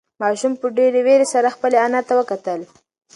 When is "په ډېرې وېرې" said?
0.61-1.27